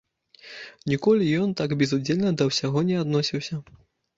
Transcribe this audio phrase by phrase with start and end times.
[0.93, 3.63] Ніколі ён так безудзельна да ўсяго не адносіўся.